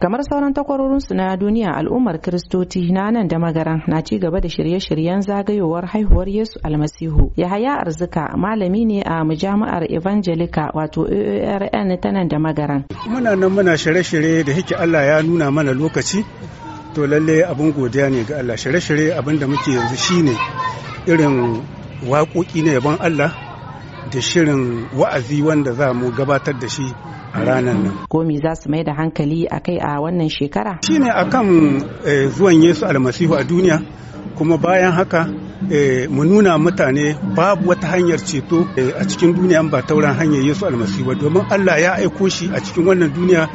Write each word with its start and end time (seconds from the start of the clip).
kamar 0.00 0.22
sauran 0.22 0.54
takwarorinsu 0.54 1.14
na 1.14 1.36
duniya 1.36 1.74
al'ummar 1.76 2.20
kiristoci 2.20 2.92
na 2.92 3.10
nan 3.10 3.28
da 3.28 3.38
magaran 3.38 3.82
na 3.86 4.02
ci 4.02 4.18
gaba 4.18 4.40
da 4.40 4.48
shirye-shiryen 4.48 5.20
zagayowar 5.22 5.86
haihuwar 5.86 6.28
yesu 6.28 6.60
almasihu. 6.62 7.32
Yahaya 7.36 7.80
arzika 7.82 8.30
malami 8.36 8.84
ne 8.86 9.02
a 9.02 9.24
mujami'ar 9.24 9.90
evangelica 9.90 10.70
wato 10.74 11.02
aorn 11.10 11.98
ta 12.00 12.10
nan 12.12 12.28
da 12.28 12.38
magaran. 12.38 12.84
Muna 13.10 13.34
nan 13.36 13.50
muna 13.50 13.74
shirye-shirye 13.76 14.44
da 14.44 14.52
hike 14.52 14.74
allah 14.74 15.02
ya 15.06 15.22
nuna 15.22 15.50
mana 15.50 15.72
lokaci 15.74 16.24
to 16.94 17.06
lalle 17.06 17.42
abin 17.42 17.72
godiya 17.72 18.08
ne 18.10 18.22
ga 18.24 18.38
allah. 18.38 18.54
Shirye-shirye 18.56 19.18
abin 19.18 19.38
da 19.40 19.46
muke 19.46 19.70
yanzu 19.74 19.96
shine 19.96 20.34
irin 21.06 21.58
waƙoƙi 22.06 22.62
na 22.62 22.72
yabon 22.78 22.96
allah 23.00 23.47
da 24.12 24.20
shirin 24.20 24.86
wa'azi 24.96 25.42
wanda 25.42 25.72
za 25.72 25.92
mu 25.94 26.10
gabatar 26.10 26.54
da 26.60 26.68
shi 26.68 26.86
a 27.32 27.44
ranar 27.44 27.74
nan. 27.74 27.92
Komi 28.08 28.38
za 28.42 28.54
su 28.54 28.68
mai 28.70 28.84
da 28.84 28.92
hankali 28.94 29.46
a 29.50 29.60
kai 29.60 29.78
a 29.78 30.00
wannan 30.00 30.28
shekara? 30.28 30.78
Shi 30.84 30.98
ne 30.98 31.10
a 31.10 31.24
kan 31.28 31.46
zuwan 32.36 32.62
Yesu 32.62 32.86
almasihu 32.86 33.34
a 33.34 33.44
duniya 33.44 33.78
kuma 34.36 34.56
bayan 34.58 34.92
haka 34.92 35.26
mu 36.10 36.24
nuna 36.24 36.58
mutane 36.58 37.16
babu 37.34 37.68
wata 37.68 37.86
hanyar 37.86 38.18
ceto 38.18 38.66
a 39.00 39.04
cikin 39.04 39.34
duniya 39.34 39.62
ba 39.70 39.82
tauran 39.82 40.14
hanyar 40.14 40.42
Yesu 40.42 40.66
almasihu 40.66 41.14
domin 41.14 41.42
Allah 41.50 41.80
ya 41.82 41.92
aiko 41.98 42.28
shi 42.28 42.50
a 42.54 42.60
cikin 42.60 42.86
wannan 42.86 43.10
duniya 43.12 43.48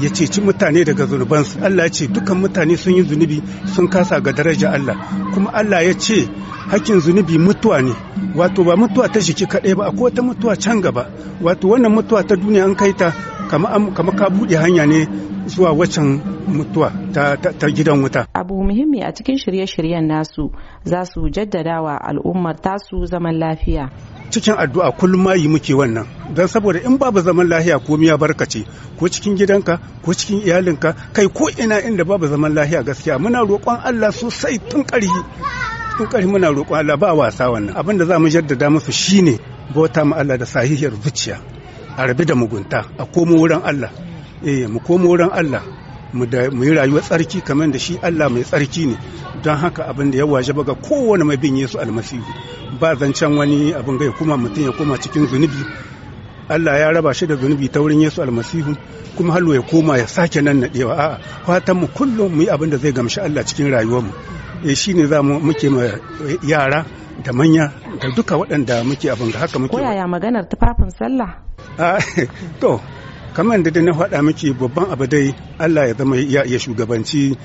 ya 0.00 0.08
ceci 0.10 0.40
mutane 0.40 0.84
daga 0.84 1.06
zunubansu. 1.06 1.58
Allah 1.62 1.84
ya 1.86 1.90
ce 1.90 2.06
dukan 2.06 2.38
mutane 2.38 2.76
sun 2.76 2.94
yi 2.94 3.02
zunubi 3.02 3.42
sun 3.66 3.88
kasa 3.88 4.20
ga 4.20 4.32
daraja 4.32 4.70
Allah. 4.70 4.94
Kuma 5.34 5.50
Allah 5.52 5.82
ya 5.82 5.94
ce 5.98 6.28
hakkin 6.70 7.00
zunubi 7.00 7.38
mutuwa 7.38 7.82
ne. 7.82 7.92
Wato 8.34 8.62
ba 8.64 8.76
mutuwa 8.76 9.08
ta 9.08 9.18
jiki 9.20 9.46
kaɗai 9.46 9.74
ba 9.74 9.86
akwai 9.90 10.02
wata 10.14 10.22
mutuwa 10.22 10.54
can 10.56 10.80
gaba. 10.80 11.10
Wato 11.42 11.68
wannan 11.68 11.90
mutuwa 11.92 12.22
ta 12.22 12.36
duniya 12.36 12.64
an 12.64 12.76
kai 12.78 12.92
ta 12.94 13.10
kama 13.48 14.12
ka 14.16 14.28
buɗe 14.30 14.56
hanya 14.56 14.86
ne 14.86 15.06
zuwa 15.48 15.72
waccan 15.72 16.20
mutuwa 16.46 16.92
ta, 17.12 17.36
gidan 17.70 18.02
wuta. 18.02 18.26
Abu 18.34 18.62
muhimmi 18.64 19.02
a 19.02 19.12
cikin 19.12 19.36
shirye-shiryen 19.38 20.06
nasu 20.06 20.50
za 20.84 21.04
su 21.04 21.28
jaddada 21.30 21.82
wa 21.82 21.96
al'ummar 22.00 22.56
tasu 22.60 23.06
zaman 23.06 23.34
lafiya. 23.38 23.90
cikin 24.30 24.54
addu'a 24.56 24.90
kullum 24.92 25.22
ma 25.22 25.34
yi 25.34 25.48
muke 25.48 25.74
wannan. 25.74 26.06
Don 26.34 26.46
saboda 26.46 26.80
in 26.84 26.98
babu 26.98 27.20
zaman 27.20 27.48
lafiya 27.48 27.78
ko 27.78 27.96
miya 27.96 28.16
barkace. 28.18 28.64
Ko 28.98 29.08
cikin 29.08 29.36
gidanka 29.36 29.78
ko 30.04 30.12
cikin 30.12 30.44
iyalinka 30.44 30.92
kai 31.12 31.26
ko 31.28 31.48
ina 31.58 31.80
inda 31.80 32.04
babu 32.04 32.26
zaman 32.26 32.54
lafiya 32.54 32.82
gaskiya. 32.82 33.18
Muna 33.18 33.40
roƙon 33.44 33.80
Allah 33.84 34.12
sosai 34.12 34.58
tun 34.58 34.84
ƙarhi. 34.84 35.08
Tun 35.98 36.06
ƙarhi 36.06 36.26
muna 36.28 36.52
roƙon 36.52 36.76
Allah 36.78 36.96
ba 36.96 37.14
wasa 37.14 37.48
wannan. 37.50 37.74
Abin 37.76 37.98
da 37.98 38.04
za 38.04 38.18
mu 38.18 38.28
jaddada 38.28 38.68
musu 38.70 38.92
shine 38.92 39.38
bauta 39.74 40.04
mu 40.04 40.14
Allah 40.14 40.36
da 40.38 40.44
sahihiyar 40.44 40.92
zuciya. 40.92 41.57
A 41.98 42.06
rabi 42.06 42.24
da 42.24 42.34
mugunta 42.34 42.84
a 42.98 43.04
komo 43.04 43.34
wurin 43.36 43.60
Allah. 43.64 43.90
Eh 44.46 44.66
mu 44.68 44.78
komo 44.80 45.08
wurin 45.08 45.30
Allah 45.32 45.62
mu 46.12 46.24
yi 46.64 46.72
rayuwar 46.74 47.02
tsarki 47.02 47.40
kamar 47.42 47.70
da 47.72 47.78
shi 47.78 47.98
Allah 48.02 48.28
mai 48.30 48.42
tsarki 48.44 48.86
ne. 48.86 48.96
Don 49.42 49.56
haka 49.56 49.84
abin 49.88 50.10
da 50.10 50.18
ya 50.18 50.26
waje 50.26 50.52
ga 50.52 50.74
kowane 50.74 51.24
mai 51.24 51.36
bin 51.36 51.56
Yesu 51.56 51.78
almasihu. 51.78 52.22
Ba 52.80 52.94
zancen 52.94 53.36
wani 53.36 53.72
abin 53.74 53.98
ga 53.98 54.12
kuma 54.12 54.36
mutum 54.36 54.62
ya 54.64 54.72
koma 54.72 54.96
cikin 54.96 55.26
zunubi. 55.26 55.58
Allah 56.48 56.78
ya 56.78 56.92
raba 56.92 57.12
shi 57.12 57.26
da 57.26 57.34
zunubi 57.36 57.68
ta 57.68 57.80
wurin 57.80 58.00
Yesu 58.00 58.22
almasihu 58.22 58.76
kuma 59.16 59.32
hallo 59.34 59.54
ya 59.54 59.62
koma 59.62 59.98
ya 59.98 60.06
sake 60.06 60.40
nan 60.40 60.60
nadewa 60.60 60.94
a'a 60.94 61.18
fatan 61.46 61.76
mu 61.80 61.86
kullum 61.88 62.30
mu 62.32 62.42
yi 62.42 62.48
abin 62.48 62.70
da 62.70 62.78
zai 62.78 62.92
gamshi 62.92 63.20
Allah 63.20 63.42
cikin 63.44 63.70
rayuwar 63.74 64.02
mu. 64.02 64.12
Eh 64.64 64.74
shine 64.74 65.06
za 65.06 65.22
mu 65.22 65.38
muke 65.40 65.68
ma 65.70 65.82
yara 66.42 66.84
da 67.24 67.32
manya 67.32 67.72
da 68.00 68.08
duka 68.14 68.36
waɗanda 68.36 68.84
muke 68.84 69.10
abin 69.10 69.30
ga 69.30 69.38
haka 69.38 69.58
muke 69.58 69.72
ko 69.76 69.80
yaya 69.82 70.06
maganar 70.06 70.48
tufafin 70.48 70.90
sallah? 70.90 71.30
To 72.60 72.80
kamar 73.34 73.62
da 73.62 73.80
na 73.82 73.92
faɗa 73.92 74.22
miki 74.22 74.52
babban 74.52 74.90
abu 74.90 75.06
dai 75.06 75.34
Allah 75.58 75.88
ya 75.88 75.94
zama 75.94 76.16
ya 76.16 76.58
shugabanci 76.58 77.36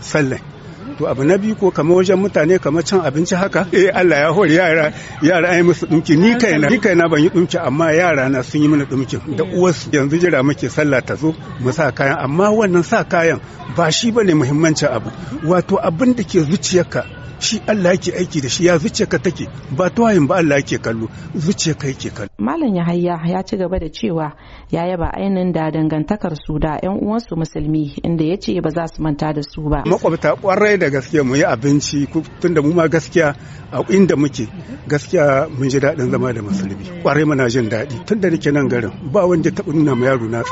sallah. 0.00 0.57
To 0.98 1.06
abu 1.08 1.24
na 1.24 1.36
biyu 1.38 1.54
ko 1.56 1.70
kamar 1.70 1.96
wajen 1.96 2.16
mutane 2.18 2.58
kamar 2.58 2.82
cin 2.84 3.00
abinci 3.00 3.34
haka 3.34 3.66
eh 3.72 3.90
Allah 3.94 4.18
ya 4.18 4.30
hori 4.32 4.54
yara 4.54 4.92
yara 5.22 5.48
ai 5.48 5.62
musu 5.62 5.86
dumki 5.86 6.16
ni 6.16 6.34
kaina 6.38 6.68
ni 6.70 6.78
kaina 6.78 7.08
ban 7.08 7.20
yi 7.22 7.30
dumki 7.30 7.58
amma 7.58 7.92
yara 7.92 8.28
na 8.28 8.42
sun 8.42 8.62
yi 8.62 8.68
mana 8.68 8.84
dumkin 8.84 9.20
da 9.36 9.44
uwarsu 9.44 9.90
yanzu 9.92 10.16
jira 10.18 10.42
muke 10.42 10.68
sallah 10.68 11.02
ta 11.04 11.14
zo 11.14 11.34
mu 11.60 11.72
sa 11.72 11.90
kayan. 11.92 12.18
Amma 12.18 12.50
wannan 12.50 12.82
sa 12.84 13.04
kayan 13.04 13.40
ba 13.76 13.90
shi 13.90 14.10
ba 14.12 14.22
ne 14.24 14.34
muhimmancin 14.34 14.88
abu. 14.88 15.10
Wato 15.44 15.76
abin 15.82 16.14
da 16.14 16.22
ke 16.22 16.40
zuciyarka 16.40 17.17
shi 17.40 17.60
Allah 17.66 17.90
yake 17.94 18.12
aiki 18.12 18.40
da 18.40 18.48
shi 18.48 18.66
ya 18.66 18.78
zuciyarka 18.78 19.18
take 19.18 19.48
ba 19.76 19.90
tawayin 19.90 20.26
ba 20.26 20.36
Allah 20.36 20.56
yake 20.58 20.78
kallo 20.78 21.08
zuciyarka 21.34 21.86
yake 21.88 22.10
kallo. 22.10 22.28
Malam 22.38 22.74
Yahaya 22.74 23.20
ya 23.26 23.42
ci 23.42 23.56
gaba 23.56 23.78
da 23.78 23.88
cewa 23.88 24.32
ya 24.70 24.86
yaba 24.86 25.12
ainihin 25.14 25.52
da 25.52 25.70
dangantakar 25.70 26.34
su 26.36 26.58
da 26.58 26.78
ƴan 26.82 26.98
uwansu 27.02 27.36
musulmi 27.36 27.94
inda 28.02 28.24
ya 28.24 28.36
ce 28.36 28.60
ba 28.60 28.70
za 28.70 28.86
su 28.86 29.02
manta 29.02 29.32
da 29.32 29.42
su 29.42 29.62
ba. 29.62 29.82
Makwabta 29.86 30.34
ƙwarai 30.36 30.78
da 30.78 30.88
gaskiya 30.90 31.22
mu 31.24 31.36
yi 31.36 31.44
abinci 31.44 32.06
tunda 32.40 32.62
mu 32.62 32.72
ma 32.74 32.88
gaskiya 32.88 33.34
a 33.72 33.82
inda 33.88 34.16
muke 34.16 34.48
gaskiya 34.88 35.48
mun 35.48 35.68
ji 35.68 35.78
daɗin 35.80 36.10
zama 36.10 36.32
da 36.32 36.42
musulmi. 36.42 37.02
Kwarai 37.02 37.24
muna 37.24 37.48
jin 37.48 37.68
daɗi. 37.68 38.04
Tunda 38.06 38.30
nake 38.30 38.50
nan 38.52 38.68
garin 38.68 38.92
ba 39.12 39.26
wanda 39.26 39.50
taɓa 39.50 39.72
nuna 39.74 39.94
ma 39.94 40.06
yaro 40.06 40.28
na 40.28 40.42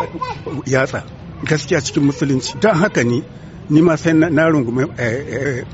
yatsa. 0.67 1.03
Gaskiya 1.45 1.81
cikin 1.81 2.03
musulunci. 2.05 2.59
Don 2.61 2.75
haka 2.75 3.03
ni 3.05 3.23
ni 3.71 3.81
ma 3.83 3.97
sai 3.97 4.13
na 4.15 4.49
rungume 4.49 4.87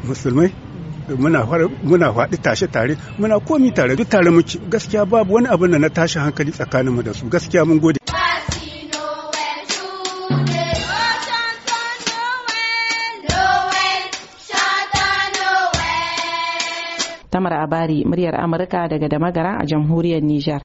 musulmai 0.04 0.50
muna 0.52 0.61
muna 1.08 2.12
faɗi 2.12 2.36
tashe 2.42 2.66
tare 2.70 2.96
muna 3.18 3.38
komi 3.40 3.72
tare 3.74 3.96
duk 3.96 4.08
tare 4.08 4.30
muke. 4.30 4.58
Gaskiya 4.70 5.04
babu 5.06 5.34
wani 5.34 5.48
abin 5.48 5.70
da 5.72 5.78
na 5.78 5.88
tashi 5.88 6.18
hankali 6.18 6.52
tsakaninmu 6.52 7.02
da 7.02 7.12
su. 7.14 7.26
Gaskiya 7.28 7.64
mun 7.66 7.78
gode. 7.80 7.98
Tamar 17.32 17.52
Abari 17.64 18.04
muryar 18.04 18.34
Amurka 18.36 18.88
daga 18.88 19.08
Damagara 19.08 19.56
a 19.58 19.64
jamhuriyar 19.64 20.20
Nijar. 20.20 20.60